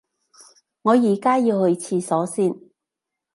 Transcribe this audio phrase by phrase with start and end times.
[0.81, 2.59] 我而家要去廁所先